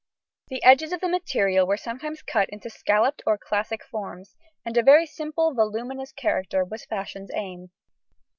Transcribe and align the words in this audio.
The 0.47 0.63
edges 0.63 0.93
of 0.93 0.99
the 0.99 1.07
materials 1.07 1.67
were 1.67 1.77
sometimes 1.77 2.23
cut 2.23 2.49
into 2.49 2.71
scalloped 2.71 3.21
or 3.27 3.37
classic 3.37 3.83
forms, 3.83 4.35
and 4.65 4.75
a 4.75 4.81
very 4.81 5.05
simple 5.05 5.53
voluminous 5.53 6.11
character 6.11 6.65
was 6.65 6.85
fashion's 6.85 7.29
aim. 7.35 7.69